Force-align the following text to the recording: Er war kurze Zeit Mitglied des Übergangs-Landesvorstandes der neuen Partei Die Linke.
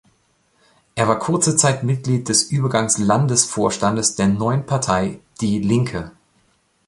Er 0.95 1.07
war 1.07 1.19
kurze 1.19 1.55
Zeit 1.57 1.83
Mitglied 1.83 2.27
des 2.27 2.49
Übergangs-Landesvorstandes 2.51 4.15
der 4.15 4.29
neuen 4.29 4.65
Partei 4.65 5.19
Die 5.41 5.59
Linke. 5.59 6.11